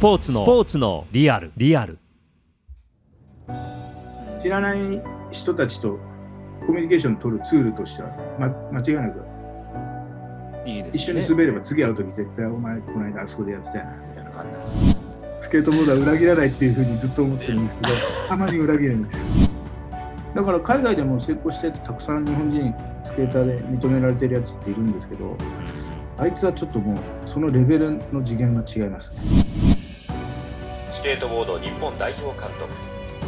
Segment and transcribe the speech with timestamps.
[0.00, 1.50] ポーツのスポーツのリアル。
[1.56, 1.98] リアル。
[4.40, 5.98] 知らない人たちと
[6.64, 8.46] コミュニケーション取るツールとしては、ま、
[8.78, 9.20] 間違いなく
[10.64, 10.92] いいですね。
[10.94, 14.30] 一緒に滑れば次会う時絶対お前この間あそこでやってたよなみたいな
[15.40, 17.88] スケートボードは裏切らないっていうふうにずっと思ってるんですけど
[18.28, 19.24] たまに裏切るんですよ。
[20.36, 22.72] だから海外でも成功しててたくさん日本人
[23.02, 25.36] スケーターで認められてるやつっているんですけど
[26.18, 29.57] あいつはちょっともうそのレベルの次元が違いますね
[30.90, 32.72] スケートボード日本代表監督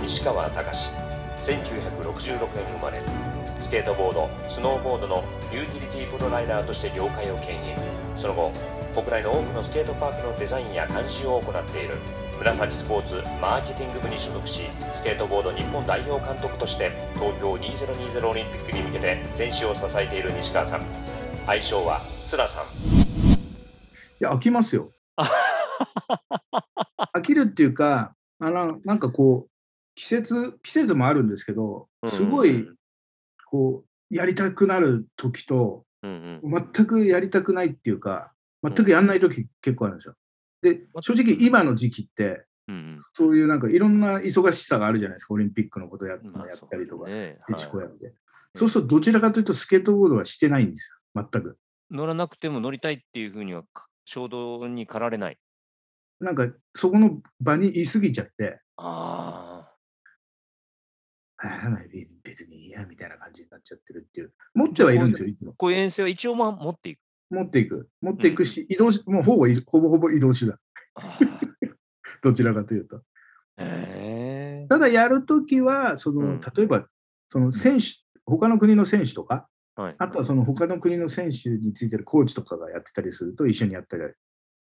[0.01, 0.91] 西川隆。
[1.37, 3.03] 1966年生まれ。
[3.59, 7.77] スケートボードスノーボードのユーティリティプロライダーとして業界を牽引。
[8.17, 8.53] その後
[8.95, 11.97] 国内の多くのスケートパークのデザインや監修を行っている。
[12.39, 14.63] 紫スポーツマーケティング部に所属し
[14.95, 20.87] スケートボード日本代表監督として東京2020オリンピックに向けて選手を支えている西川さん。
[21.47, 22.65] 愛称はスラさん。
[22.65, 22.69] い
[24.21, 24.93] や飽きますよ
[27.15, 29.51] 飽きるっていうかあのなんかこう
[29.95, 32.67] 季節季節もあるんですけどすごい
[33.47, 36.71] こうやりたくなる時とうんうん。
[36.75, 40.15] 全くやりたくないっていうか全くやんない時結構あるんですよ。
[40.63, 42.99] で正直今の時期ってうんうん。
[43.15, 45.35] そういうなんかいろんな忙しさがあるじゃないですか。
[45.35, 46.27] オリンピックのことや,、った
[46.77, 47.37] りとか、そうね。
[47.47, 48.15] テチコはいやって、
[48.55, 51.25] そうするとどちらかというとスケートボードはしてないんですよ。
[51.33, 51.59] 全く。
[51.91, 55.39] 乗らなくても乗りたいっていうふうにはか衝動に駆られない。
[56.21, 59.71] なんかそこの場にいすぎちゃってああ
[62.23, 65.55] 別にいいやみたいな感じになっちゃってるっていう持ってはいるんですよいつもあ。
[65.57, 67.01] こういう遠征は一応まあ持っていく。
[67.31, 70.59] 持っていく持っていくし、移動しもうほぼい ほぼほぼ移動手段
[72.23, 73.03] どちらかというと。
[73.57, 74.67] へえ。
[74.69, 76.87] ただやるときはその、うん例えば
[77.29, 77.85] その選手
[78.27, 79.95] 他の国の選手とかはい。
[79.99, 84.03] あとはその他の国の選手についてるコーチとかがやってたりすると一緒にやったり、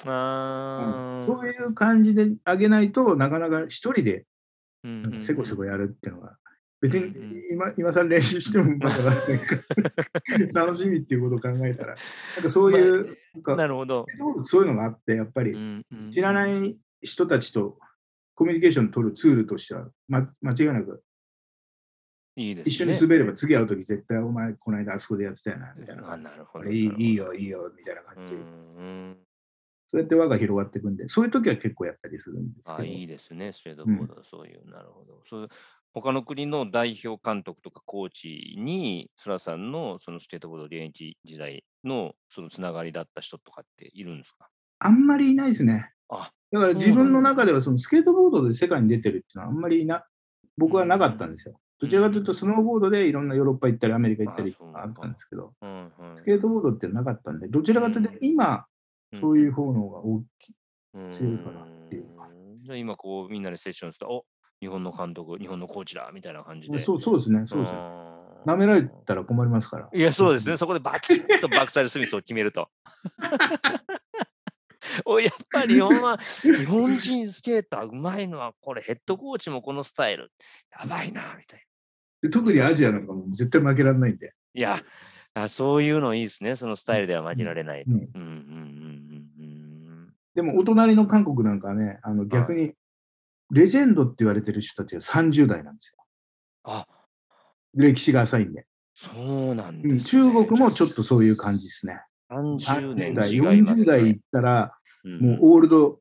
[0.06, 4.24] あーそういう感じで上げないとなかなか一人で
[5.20, 6.36] せこせこやるっていうのが、
[6.80, 7.12] 別に
[7.52, 8.96] 今今更練習してもまだ
[10.64, 11.96] 楽しみっていうことを考えたら
[12.36, 14.06] なんかそういう、なんかなるほど。
[14.44, 17.78] そういうのがあってやっぱり知らない人たちと
[18.34, 21.02] コミュニケーション取るツールとしては、ま、間違いなく
[22.36, 22.70] いいですね。
[22.70, 26.12] 一緒に滑れば次会うとき絶対お前この間あそこでやってたよなみたいな。
[26.12, 26.70] あなるほど。
[26.70, 29.16] いいよいいよみたいなう感じで、んうん。
[29.90, 32.78] そうやって輪が広がっていくんで、そういう時は結構やったりするんですけど。
[32.78, 35.20] あいいですね、スケートボードはそういう、なるほど。
[35.24, 35.48] そう
[35.92, 44.48] 他の国の代表監督とかコーチに、そらさんのそのスケートボード現役時代のそのつながりだった人とかっているんですか？
[44.78, 45.90] あんまりいないですね。
[46.08, 50.04] あだから自分の中ではそのスケートボードで世界に出てるっていうのはあんまりいな
[50.56, 51.58] 僕はなかったんですよ。
[51.80, 58.66] どちらかというとスノーボードでいろんなヨーロッパ行ったりアメリカ行ったりあったんですけど、うんうんスケートボードってなかったんで、どちらかというと今
[59.18, 60.54] そういう方の方が大きい。
[60.94, 64.24] うん強いかなっていうかんじゃあ今こうみんなでセッションすると、お
[64.60, 66.82] 日本の監督、日本のコーチだみたいな感じで。
[66.82, 67.44] そうそうですね。
[67.46, 67.78] そうですね。
[67.78, 69.88] あー舐められたら困りますから。
[69.92, 70.56] いや、そうですね。
[70.56, 72.68] そこでバキッとバックサイドスミスを決めると。
[75.04, 80.32] おいやっぱり日本は、日本人スケーターうまいのは、これヘッドコーチもこのスタイル、
[80.78, 81.60] やばいな、みたい
[82.22, 82.28] な。
[82.28, 84.32] で特にアジアなんかも絶対負けられないんで。
[84.54, 84.80] いや
[85.34, 86.56] あ、そういうのいいですね。
[86.56, 87.82] そのスタイルでは負けられない。
[87.82, 88.79] うんうんうん
[90.40, 92.72] でもお隣の韓国なんかはね、あの逆に
[93.50, 96.02] レジェンドって言われてる人たちが30代なんですよ。
[96.64, 96.86] あ、
[97.74, 98.66] 歴史が浅いんで。
[98.94, 102.00] そうなんうんです、ね中国もちょっとそういう感じですね。
[102.30, 104.72] 30 30年代、違います、40代ね行ったら、
[105.04, 106.00] うんもうオールド、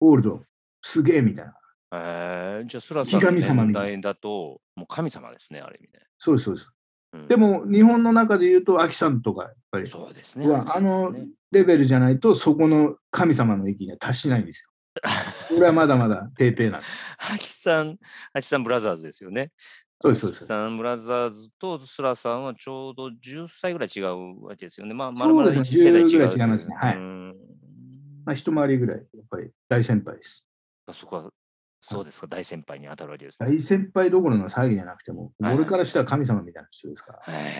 [0.00, 0.42] オールド、
[0.82, 1.54] すげえみたいな。
[1.92, 6.00] えー、じゃあ、スラさんの神様年代だと、もう神様ですね、ある意味で。
[6.18, 6.70] そうです、そうです。
[7.12, 10.48] うんで、も、日本の中で言うと、アキさんとか、やっぱり、そうですね。
[10.48, 11.14] はあの
[11.50, 14.70] レベルじゃないと、そこの神様の域には達しないんですよ。
[15.48, 16.86] これはまだまだペーペーなんで。
[17.18, 17.98] ハキさん、
[18.32, 19.52] ハキさんブラザーズですよね。
[20.00, 20.40] そうです、そうです。
[20.40, 24.92] ハキさんブラザーズとスラさんはちょうど10歳ぐらい違うわけですよね。
[24.92, 27.36] まあ、まるまるそうですね1世代違う10ぐらい違いますねはいうん
[28.26, 30.46] まあ、一回りぐらい、やっぱり大先輩です。
[30.86, 31.30] あそこは、
[31.80, 33.48] そうですか、大先輩に当たるわけですね。
[33.48, 37.34] 大先輩どころの騒ぎじゃなくても、はい俺からしたら神様みたいな人ですから。
[37.34, 37.52] へ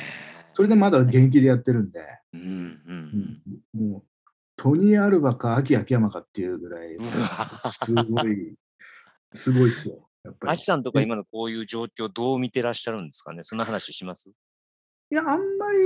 [0.53, 2.05] それでまだ現役でやってるんで、ー
[2.35, 3.43] うんうん
[3.75, 4.03] うんもう、
[4.56, 8.56] トニー・アルバか秋秋山かっていうぐらい、すごい、
[9.32, 10.09] すごいですよ。
[10.25, 10.65] やっぱりアキ。
[10.65, 13.44] さんとか今のこういう状況どう見てらっしゃるんですかね？
[13.44, 14.31] そんな話します？
[15.11, 15.79] いや、あんまり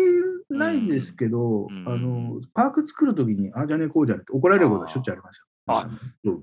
[0.59, 5.45] ないですけど、うんあの、パーク作るときに、ああじゃねえこうじゃねえって怒られることはしょっちゅうありますよ。
[5.67, 5.89] あ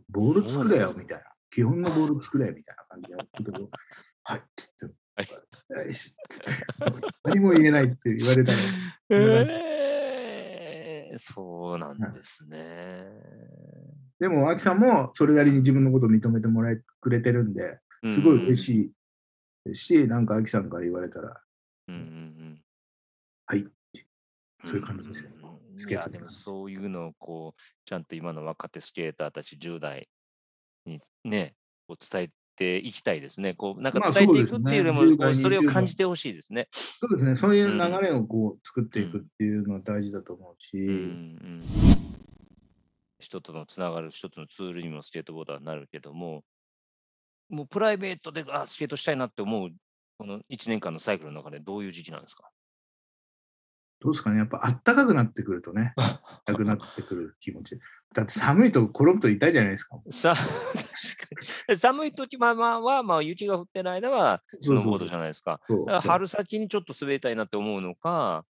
[0.09, 1.23] ボール作れよみたいな。
[1.51, 3.69] 基本のボール作れみたいな感じでやってるけど、
[4.23, 4.47] はいって
[4.81, 4.99] 言って、
[5.87, 6.51] よしっつって
[7.23, 8.57] 何も言えないって言われたら、
[9.09, 13.09] えー、そうなんですね。
[14.19, 18.55] でも、秋さんもそれなりに自分のことを認めてもらえくれてるんで、すごい嬉い。
[18.55, 18.93] しい
[19.65, 21.41] ですし、なんか秋さんから言われたら、
[21.87, 22.63] うんうんうん。
[23.45, 24.07] はいって、
[24.65, 25.29] そういう感じですよ。
[25.31, 25.39] うん
[25.87, 30.09] いや、でもそういうのをこう、ちゃんと今の若手スケーターたち10代
[30.89, 31.55] にね、
[31.87, 33.53] こう伝えていきたいですね。
[33.53, 36.67] こう、なんかまあ伝えていくっていうよりも、10こ代うそれを20代感じてほしいですね。
[36.73, 41.63] そうですね、そういう流れをこう作っていくっていうのは大事だと思うし、うんうん。
[43.19, 46.43] 人とのつながる一つのツールにもスケートボードはなるけども、
[47.49, 49.71] もうプライベートであスケートしたいなって思う、
[50.17, 52.49] この1年間のサイクルの中でどういう時期なんですか？
[54.01, 55.93] どうですかね、やっぱあったかくなってくるとね、
[56.47, 57.79] なくなってくる気持ち。
[58.13, 59.99] だって寒いと転ぶと痛いじゃないですか。
[60.09, 60.33] さ
[61.75, 65.59] 寒い時まあまあは、まあ、雪が降ってる間はスノーボードじゃないですか。
[66.01, 68.45] 春先にちょっと滑りたいなって思うのか、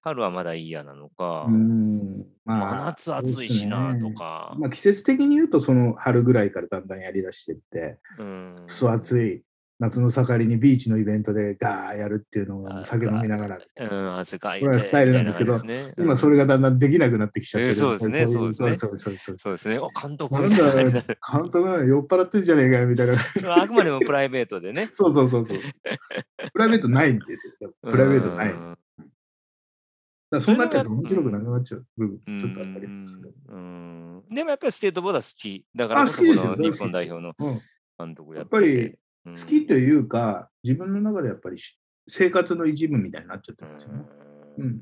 [0.00, 2.24] 春はまだ嫌なのか、うん。
[2.44, 4.14] ま真あ、夏暑いしなとそうですね。
[4.14, 8.64] か、まあ、季節的に言うと、その春ぐらいからだんだんやりだしていって、うん。
[8.66, 9.42] くそ暑い
[9.80, 17.68] 夏の盛りにビーチのイベントでガーやるっていうのをあ酒飲みながら、うん、汗かいてこれはスタイルなんですけどみたいな感じですね今それがだんだんできなくなってきちゃってる。
[17.70, 19.78] えーそうですねそうですねそうそうそうそうですね。
[19.78, 21.02] お監督なんだで、監
[21.50, 23.14] 督が酔っ払ってんじゃねえかよみたいな。
[23.62, 24.90] あくまでもプライベートでね。
[24.92, 25.58] そうそうそうそう。
[26.52, 27.74] プライベートないんですよ。
[27.82, 28.54] プライベートない。
[30.30, 33.34] だそうなっちゃうと面白くなくなっちゃう部分、ちょっとあったりうんする。
[33.48, 35.64] うんでもやっぱりスケートボードは好き。
[35.74, 37.60] だからあこそこの日本代表のうん
[37.98, 38.98] 監督やってやっぱりて。
[39.24, 44.04] 好きというか、自分の中でやっぱりし生活の一部みたいになっちゃってるんですよね。
[44.58, 44.80] ううんん。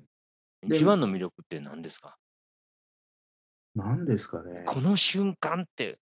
[0.64, 2.16] 一番の魅力って何ですか？
[3.74, 4.64] なんですかね。
[4.66, 5.98] この瞬間って、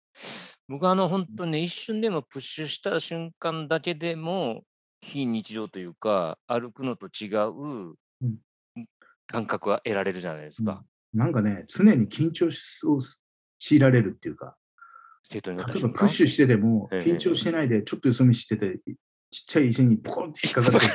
[0.68, 4.62] 僕はあの本当にね、一瞬でもプッシュした瞬間だけでも、
[5.00, 8.38] 非日常というか、歩くのと違ううん
[9.26, 10.84] 感覚は得られるじゃないですか。
[11.12, 13.00] なんかね、常に緊張しを
[13.58, 14.56] 強いられるっていうか、
[15.32, 15.64] 例えば。
[15.64, 18.80] プッシュしてでも、ええ緊張してないで、ちょっとよそ見してて、
[19.30, 20.86] ちっちゃい石にポコンって引っ かかって、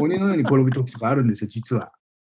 [0.00, 1.92] 鬼のように転ぶ時とかあるんですよ、実は。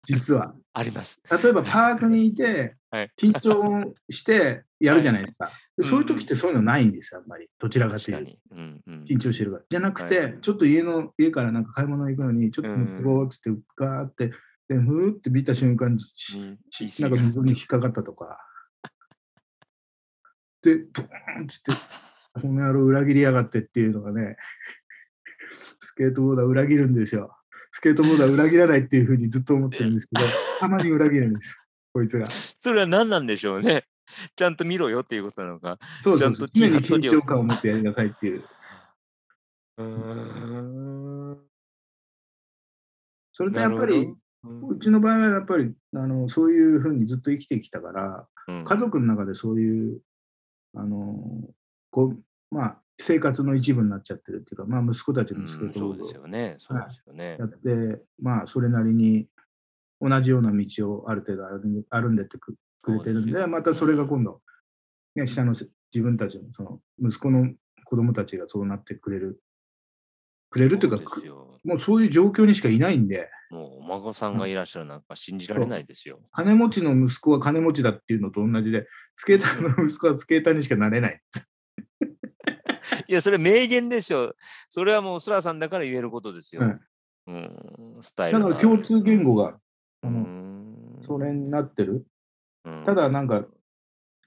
[0.04, 0.54] 実は。
[0.72, 1.22] あります。
[1.42, 5.50] 例えば パークにいてはい、緊張してやるじゃないですか。
[5.76, 7.48] でそういう時ってそういうのないんですよ、あんまり。
[7.58, 8.56] どちらかというと。
[9.06, 9.64] 緊張してるから。
[9.68, 14.32] じゃなくはて、ちょっと家の、家からなんか買い物行くのに、ちょっとうん向こうっつって、ガーって、
[14.68, 18.38] で、ふーって見た瞬間、なんか溝に引っかかったとか。
[20.62, 21.72] で、ドーンって、
[22.40, 24.36] この野郎裏切りやがってっていうのがね、
[25.80, 27.36] スケートボーダー裏切るんですよ。
[27.70, 30.26] スケートボーダー裏切らないっていうふうにずっと思ってるんですけど、
[30.60, 31.56] たまに裏切るんですよ、
[31.92, 32.28] こいつが。
[32.30, 33.84] それは何なんでしょうね。
[34.36, 35.78] ちゃんと見ろよっていうことなのか。
[36.02, 38.44] そうちゃんと常に緊張感を持ってやりなさいっていう。
[39.78, 41.38] うーん。
[43.32, 44.12] それとやっぱり、
[44.44, 50.00] うちの場合はやっぱりあのそういうふうにずっと生きてきたから、うん家族の中でそういう、
[50.74, 51.16] あの
[51.90, 56.56] こうまあ、生活の一部になっちゃってるっていうか、まあ、息子たちうんもスケートそうボードをですよね。
[56.58, 57.36] そうですよね。
[57.38, 57.44] や。
[57.44, 59.26] って、まあ、それなりに
[60.00, 64.40] 同じような道をある程度歩ん歩んでってくくれてるんで、そうですよまたそれが今度、
[65.14, 67.52] ね、下のせ自分たちのその息子の
[67.84, 69.40] 子供たちがそうなってくれる、
[70.50, 71.20] くれるというか、
[71.64, 76.20] もうそういう状況にしかいないんで、もうお孫さんがいらっしゃるなんか信じられないですよ。
[76.32, 81.22] 金持ちの息子は金持ちだっていうのと同じで、スケーターの息子はスケーターにしかなれない。
[83.08, 84.34] いや、それ名言でしょ。
[84.68, 86.62] それはもうスラさんだから言えることですよ。
[86.62, 86.78] はい
[87.28, 89.58] うん、スタイだルがから共通言語が、
[90.02, 92.06] うんそれになってる。
[92.64, 93.46] うんただなんか、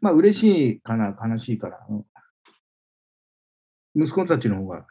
[0.01, 1.77] まあ嬉しいかな、悲しいかな。
[1.89, 2.05] うん
[3.93, 4.85] 息子たちの方が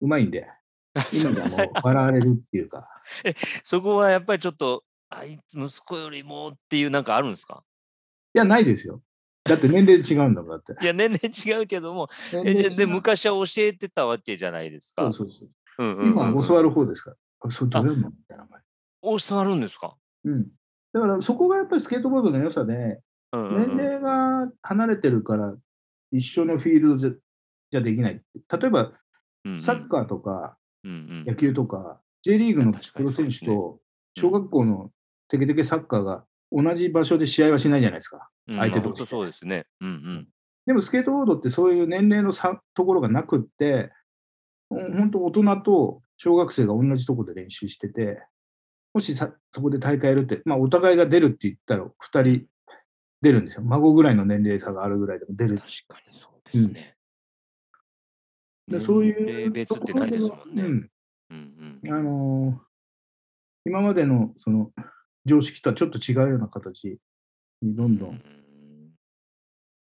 [0.00, 0.48] うまいんで、
[1.12, 2.88] 今ではもう笑われるっていうか、
[3.64, 7.64] そこはやっぱりちょっと、あいつ息子よりもっていうなんかあるんですか？
[8.34, 9.02] いや、ないですよ。
[9.44, 10.74] だって年齢違うんだもん、だって。
[10.82, 12.08] いや、年々違うけども、
[12.44, 15.02] えじゃあで昔は教えてたわけじゃないですか。
[15.02, 15.48] そうそうそう。
[15.78, 17.16] うんうんうんうん今、教わる方ですから。
[17.40, 18.60] あ、そう、どうやるのみたいな感
[19.02, 20.30] 教わるんですか、じ。
[20.30, 20.48] うん。
[20.92, 23.00] だからそこがやっぱりスケートボードの良さで、
[23.32, 25.56] うんうんうん年齢が離れてるから
[26.12, 27.10] 一緒のフィールドじゃ
[27.70, 28.22] じゃできない。
[28.34, 28.92] 例えば、
[29.56, 33.80] サッカーとかうんうん野球とか、J リーグのプロ選手と
[34.16, 34.90] 小学校の
[35.28, 38.28] テケテケサッカーが同じ場所で試合はしないじゃないですか。
[38.48, 39.66] うん相手同士まあそうですね。
[39.80, 40.28] うんうん。
[40.66, 43.92] でもスケートボードってそういう年齢の差ところがなくって、
[44.70, 48.24] 本当大人と小学生が同じところで練習してて、
[48.92, 52.46] もしさそこで大会やるって、まあお互いが出るって言ったら2人
[53.20, 53.62] 出るんですよ。
[53.62, 55.70] 孫ぐらいの年齢差があるぐらいでも出る確。
[55.88, 56.96] かにそうですね。
[58.68, 60.62] でそういう別ってないですもんね。
[60.62, 60.90] ううん
[61.36, 62.64] んうんあのー
[63.66, 64.72] 今までのその
[65.24, 66.98] 常識とはちょっと違うような形
[67.62, 68.20] にどんどうんん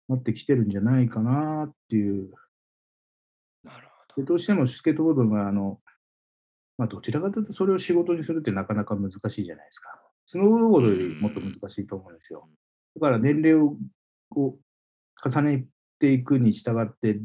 [0.10, 2.30] なってきてるんじゃないかなっていう。
[3.64, 5.80] なるでどうしてもスケートボードがあの、
[6.78, 9.90] まあ、どちらかというとそれを仕事にするってなかなか難しいじゃないですか。
[10.26, 12.50] スノーボードよりもっと難しいと思うんですよ。
[12.96, 13.78] だから年齢を
[14.30, 15.66] こう重ね
[16.00, 17.20] ていくに従って、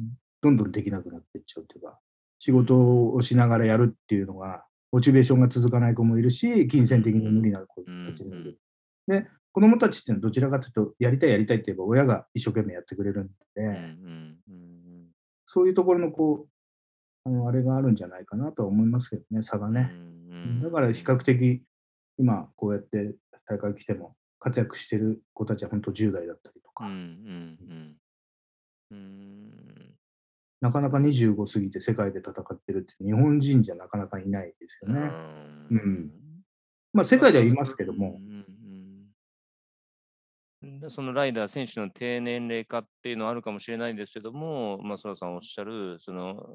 [0.44, 1.98] どんどんできなくなっていっちゃうというか、
[2.38, 8.58] 仕事をしながらやるっていうのが、モチベーションが続かない子もいるし、金銭的に無理な子たちもいる。
[9.06, 13.96] で、子供たちっていうのはどちらかというと、やりたいやりたいって言えば親が一生懸命やってくれるんで、
[15.46, 16.48] そういうところのこう、
[17.26, 19.90] あのあれがあるんじゃないかなとは思いますけどね、差がうんね。
[19.92, 21.62] うんだから比較的、
[22.18, 23.14] 今こうやって
[23.48, 27.96] 大会来ても活躍してる子たちは本当10代だったりとか、うんうんうん。
[28.90, 29.94] うん
[30.64, 35.10] なかなか25過ぎて世界で戦ってるって日本人じゃなかなかいないですよね。
[35.70, 36.10] うん。
[36.94, 38.18] まあ世界ではいますけども。
[40.88, 46.46] そのライダー選手の低年齢化っていうのはあるかもしれないんですけども、まあ、そらさんおっしゃる、その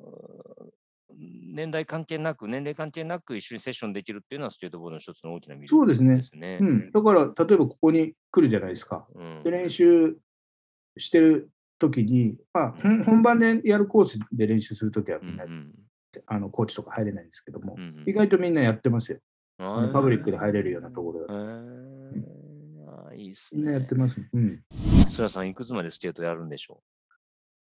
[1.15, 6.15] 年代関係なく、年齢関係なく一緒にセッションできるっていうのはスケートボードの一つの大きな魅力そうですね。
[6.15, 6.57] ですね。
[6.59, 9.07] うん、だから例えばここに来るじゃないですか。
[9.13, 9.43] うん。
[9.43, 10.17] で練習
[10.97, 15.71] してる時に、まあ、本番でやるコースで練習するときはみんな、うん
[16.25, 19.19] あのコーチとか入れないんですけども、うんうん意外とみんなやってますよ。
[19.59, 21.33] パブリックで入れるようなところへだと。
[21.33, 21.39] ー
[22.87, 23.93] あーいいっすみんなやっねて。
[23.93, 24.19] ます。
[24.33, 24.63] うん。
[25.07, 26.81] そらさん、いくつまでスケートやるんでしょ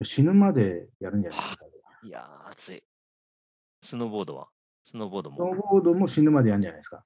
[0.04, 1.66] 死ぬまでやるんじゃないですか。
[2.04, 2.84] ういやー、熱い。
[3.82, 4.50] スノーボードは？
[4.84, 5.68] スノーボードスノーも。
[5.72, 7.04] ボードも死ぬまでやるんじゃないですか。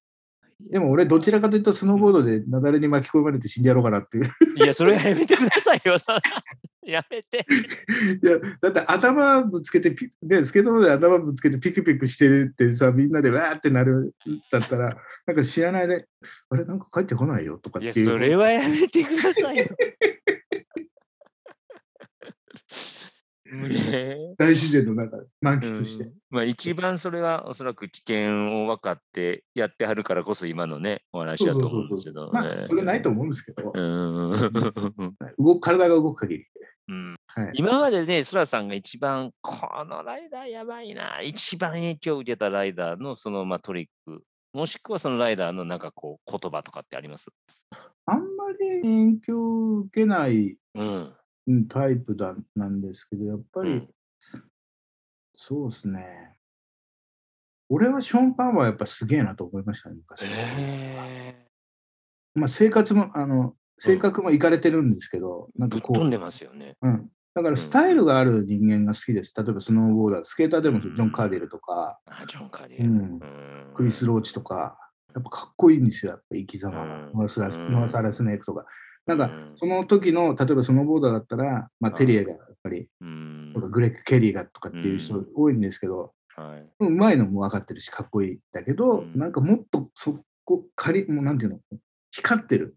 [0.69, 4.29] でも俺、どちらかというと、スノーボードで雪崩に巻き込まれて死んでやろうかなっていう。
[4.57, 5.95] いや、それはやめてくださいよ。
[6.89, 7.45] やめて。
[8.21, 14.11] いや、だって頭ぶつけてピ、で、スケートボードで頭ぶつけてピクピクしてるってさ、みんなでわーってなるん
[14.51, 16.07] だったら、なんか知らないで、
[16.49, 18.05] あれ、なんか帰ってこないよとかいや、っていう。
[18.07, 19.65] それはやめてくださいよ。
[23.51, 26.03] ね大自然の中で満え喫して。
[26.05, 32.29] うんまあ、一番それはおそらく危険を分かってやってはるからこそ今のね、お話だと思うんですけど。
[32.31, 34.51] まあ、それないと思うんですけど、うん。
[35.39, 36.45] 動く体が動く限り。
[36.89, 37.51] うんはい。
[37.53, 47.29] 今までね、スラさんが一番、このライダーやばいな、一番影響を受けたライダーのその、まあ、トリック、もしくはそのライダーのなんかこう言葉とかってあります？
[48.07, 51.13] あんまり影響を受けないうん。
[51.47, 53.89] うんタイプだなんですけど、やっぱり、うん
[55.41, 56.35] そうですね。
[57.69, 60.25] 俺はショーン・パンはやっぱすげえなと思いましたね、昔。
[60.25, 61.47] へ
[62.35, 66.75] まあ、生活も、あの、性格もいかれてるんですけど、なんかこう、飛んでますよね。
[66.81, 67.09] うん。
[67.33, 69.33] だからスタイルがある人間が好きです。
[69.35, 73.21] 例えばスノーボーダー、スケーターでもジョン・カーデルとか、あ、ジョン・カーディうん、うん。
[73.75, 74.77] クリス・ローチとか、
[75.13, 76.83] やっぱかっこいいんですよ、やっぱ生き様が。
[76.83, 77.11] うん。
[77.13, 77.71] ノアスラスうん。
[77.71, 78.65] ノアサラスネークとか。
[79.05, 79.51] なんか、うん。
[79.55, 83.51] その時の、例えばスノーボーダーだったら、まあ、テリエがやっぱり、うん。
[83.53, 86.69] とかグレッグ・ケリーがとかっていう人多いんですけど、はい。
[86.79, 89.17] うまいのも分かってるし、かっこいいんだけど、うん。
[89.17, 91.59] なんかもっとそこ、仮、もうなんていうの、
[92.11, 92.75] 光ってる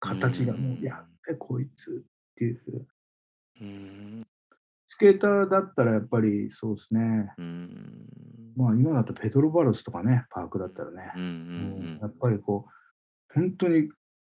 [0.00, 2.86] 形がもう、うんやっべ、こいつっていう。
[3.60, 4.26] うん。
[4.86, 7.32] スケーターだったらやっぱりそうですね。
[7.38, 8.06] うん。
[8.56, 11.22] まあ今だとペドロ・バロスとかね、パークだったらねうん。
[11.22, 13.88] う、うんんやっぱりこう、本当に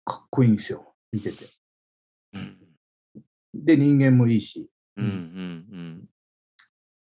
[0.06, 1.46] かっこいいんですよ、見てて。
[2.34, 2.58] うん。
[3.54, 4.70] で、人間もいいし。
[4.98, 5.06] うん。
[5.06, 5.12] うん。
[5.12, 6.06] うん。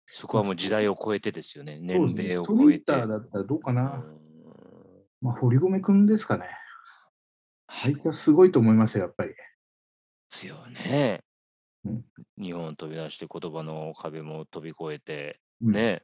[0.05, 1.79] そこはもう時代を超えてですよね。
[1.81, 2.85] 年ですね、齢ストリーを超えて。
[2.85, 4.03] ターだったらどうかな。
[4.05, 4.23] うん
[5.23, 6.45] まあ、堀米君ですかね。
[7.67, 9.29] あいつはすごいと思いますよ、やっぱり。
[9.29, 9.35] で
[10.29, 10.55] すよ
[10.89, 11.21] ね
[11.85, 12.03] うん。
[12.41, 16.03] 日本を飛び出して言葉の壁も飛び越えて、うんね。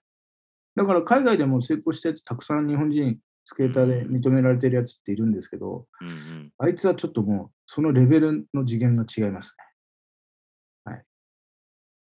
[0.76, 6.54] だから海外でも成功したやつ、たくさん日本人スケーターで認められてるやつっているんですけど、うんうん。
[6.58, 9.56] あいつはちょっともう、そのレベルの次元が違います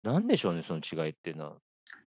[0.04, 1.58] なんでしょうね、その違いっていうのは。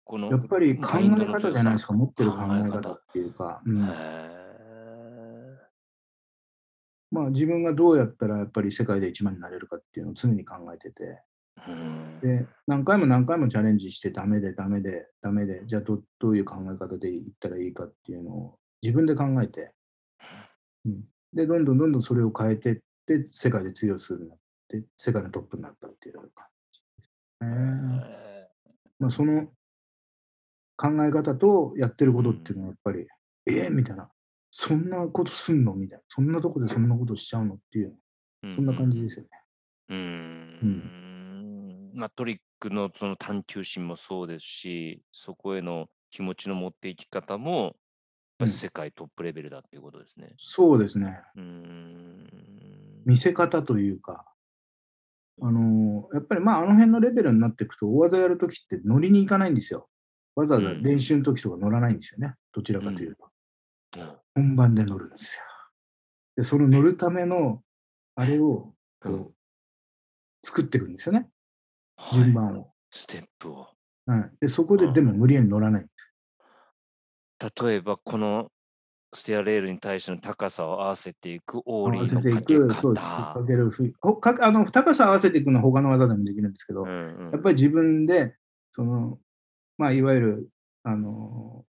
[0.04, 0.36] このね。
[0.36, 4.49] やっぱり考え方じゃないですか、持ってる考え方方っていうか、うんへ
[7.10, 11.22] まあ自分がどうやったらやっぱり世界で一番になれるかっていうのを常に考えてて、
[12.22, 19.72] で、何回も何回もチャレンジしてダメでダメでダメで、じゃあどどういう考え方でいったらいいかっていうのを自分で考えて、
[20.86, 22.76] うん、で、どんどんどんどんそれを変えていっ
[23.06, 24.38] て、世界で通用するようになっ
[24.68, 26.24] て、世界のトップになったっていう感
[26.72, 26.84] じで
[27.40, 27.48] すね。
[27.48, 28.48] へ
[28.98, 29.48] まあ、その
[30.76, 33.06] 考え方とやってることっていうのはやっぱり、
[33.46, 34.10] えーみたいな、
[34.50, 35.74] そんなことすんの？
[35.74, 37.54] みたいな、そんなとこでそんなことしちゃうの？
[37.54, 39.28] っていう、ーそんな感じですよね。
[39.88, 47.74] うーんまあ、トリックのその探求心もそうですし、そこへの気持ちの持っていき方も、やっ
[48.38, 50.34] ぱり世界トップレベルだっていうことですね。
[50.38, 51.22] そうですね。
[51.36, 53.02] うーん。
[53.04, 54.26] 見せ方というか、
[55.42, 59.88] あのやっぱりまああの辺のレベルになっていくと、大技やるときって乗りに行かないんですよ。
[60.36, 62.34] わざわざ練習の時とか乗らないんですよね。
[62.52, 63.29] どちらかというと。
[64.34, 65.42] 本番で乗るんですよ。
[66.36, 67.62] で、その乗るための、
[68.14, 69.34] あれをこう、うん
[70.42, 71.28] 作っていくんですよね。
[71.96, 72.72] はい順番を。
[72.90, 73.68] ステップを。
[74.06, 75.86] はい、でそこででも無理やり乗らない。
[77.62, 78.50] 例えば、この
[79.12, 83.06] ステアレールに対しての高さを合わせていくオーリーのかけく、そうです。
[83.06, 83.44] 方か。
[83.46, 83.70] ける
[84.20, 88.34] かあの高さ合わせていくのは他の技でもできるんですけど、うんうんやっぱり自分で、
[88.72, 89.18] その、
[89.78, 90.48] まあ、いわゆる、
[90.84, 91.64] あの、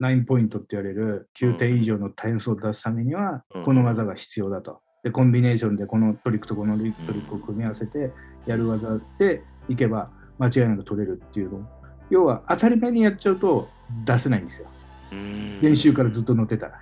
[0.00, 4.80] 9ポイントって言われる9点以上の点数を出すためにはうん、この技が必要だと。
[5.02, 8.12] で、コンビネーションでこのトリックとこのトリックを組み合わせて
[8.46, 11.68] やる技でいけば間違いなく取れるっていうの。
[12.10, 13.68] 要は当たり前にやっちゃうと
[14.04, 14.68] 出せないんですよ。
[15.12, 16.80] うん練習からずっと乗ってたら。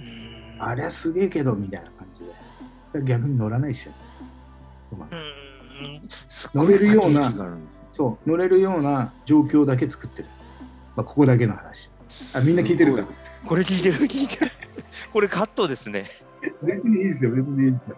[0.00, 3.04] うんあれはすげえけどみたいな感じで。
[3.04, 3.98] 逆に乗らないですよね。
[6.54, 7.30] 乗れるような
[7.92, 10.28] そう、乗れるような状況だけ作ってる。
[10.96, 11.90] まあ、ここだけの話。
[12.34, 13.14] あ、みんな聞いてるかすごい
[13.46, 14.06] これ聞いてる？
[14.06, 14.52] 聞いてる。
[15.12, 16.10] これカットですね。
[16.62, 17.96] 別にいいですよ、別にいいですよ。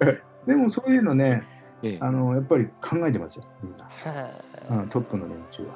[0.46, 1.42] でもそういうのね、
[1.82, 3.84] ええあのやっぱり考えてますよ、みんな。
[3.84, 4.30] は
[4.70, 5.68] うん、トップの連中は。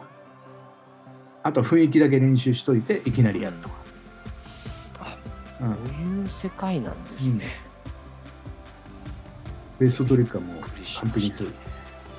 [1.42, 3.74] あと雰囲気だけ練習しといて、いきなりやるとか。
[5.00, 7.44] あそういう世界なんですうんね。
[9.78, 10.70] ベストトリックはもう完
[11.10, 11.50] 璧にしたね。。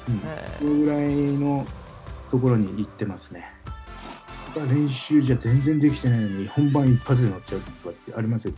[0.09, 0.21] うん、へ
[0.59, 1.65] そのぐらいの
[2.29, 3.51] ところに行ってますね。
[4.62, 8.53] 練習じゃ全然できてないのに、本番一発で乗っちゃうとかってありますよ、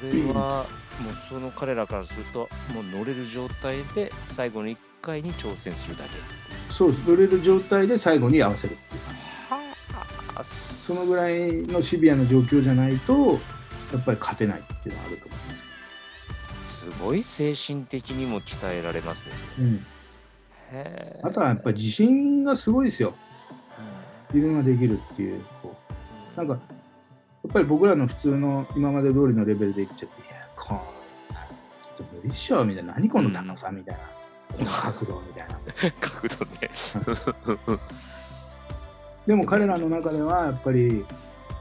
[0.00, 0.66] それは
[1.02, 6.10] もうその彼らからするともう乗れる状態で最後の1回に挑戦するだけ。
[6.72, 9.02] そうです、乗れる状態で最後に合わせるっていう。
[9.50, 9.60] は
[10.36, 13.38] あそのぐらいのシビアな状況じゃないと、
[13.92, 15.68] やっぱり勝てないっていうのはあると思います。
[16.80, 19.32] すごい精神的にも鍛えられますね。
[19.58, 19.84] うん、
[21.22, 23.14] あとはやっぱり自信がすごいですよ。
[24.32, 25.42] 自分ができるっていう。
[25.62, 25.74] こ
[26.36, 26.58] うなんか、や
[27.48, 32.94] っぱり僕らの普通の今まで通りのレベルでいっちゃって、いや、こんな、ちょっと無理っしょ、みたいな。
[32.94, 34.00] 何この高さみたいな。
[34.56, 35.58] この角度みたいな。
[36.00, 36.70] 角度ね。
[39.26, 41.04] でも彼らの中ではやっぱり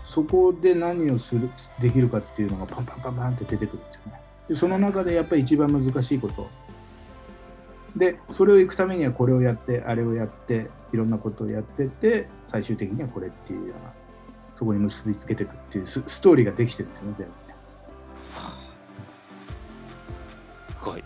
[0.06, 1.49] そこで何をする
[1.80, 4.21] できるかっていうのがパンパンパンパンって出てくるんですよね。
[4.47, 6.47] でその中でやっぱり一番難しいこと
[7.97, 13.93] でそれを行くためにはこれをやってあれをやっていろんなことをやってって最終的にはこれっていうような
[14.55, 17.55] そこに結びつけていくっていうスストーリーができてるんですよね全部ね。
[20.69, 21.03] すごい。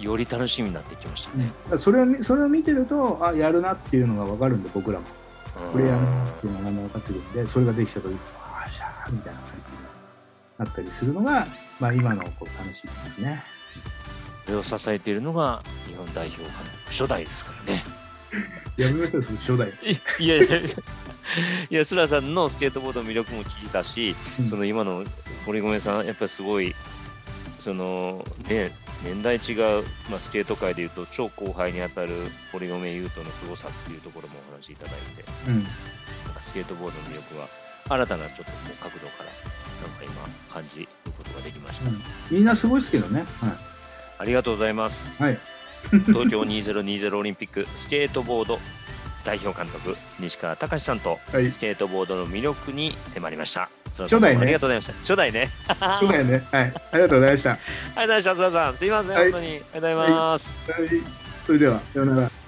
[0.00, 1.50] より楽しみになってきましたね。
[1.78, 5.06] それを見それを見てるとあやるなっていうのが分かるんで僕らも
[5.72, 9.84] これやるなっていうのが分かってくるんでそれができた時ああしゃーみたいな感じに
[10.58, 11.46] なったりするのが、
[11.80, 13.42] まあ、今のこう楽しみですね。
[14.44, 17.82] それを支えているのが日本代表監督初代ですからね。
[18.76, 19.68] やめましょう、初代。
[20.18, 20.58] いやいやいや、
[21.70, 25.04] いや、スラさんのスケートボードの魅力も聞いたし、うんその今の
[25.46, 26.74] 堀米さん、やっぱりすごい、
[27.60, 28.72] そのね、
[29.04, 32.08] 年代違う、まあ、スケート界でいうと超後輩にあたる
[32.52, 35.64] 堀米雄斗の凄さっていうところもお話しいただいて、うん、なん
[36.34, 37.48] かスケートボードの魅力は
[37.88, 39.26] 新たなちょっとこう角度から
[39.86, 41.90] なんか今感じることができました。
[41.90, 43.26] うんみんなすごいですけどね。
[43.40, 43.73] は
[44.18, 45.10] ありがとうございます。
[45.20, 45.22] い。
[45.22, 45.38] はい。
[46.06, 48.58] 東京2020オリンピック スケートボード
[49.24, 53.68] 代表監督西川隆さんとはいスケートボードの魅力に迫りました。
[53.96, 54.92] 初代ねありがとうございました。
[54.94, 55.50] 初代ね。
[56.00, 56.42] そうだよね。
[56.50, 56.72] はい。
[56.92, 57.50] ありがとうございました。
[57.50, 57.58] は
[57.96, 58.32] ありがとうございました。
[58.32, 59.46] 須田さん、すいません、はい本当に。
[59.46, 60.58] ありがとうございます。
[60.68, 61.02] い。
[61.46, 62.43] それでは、さようなら。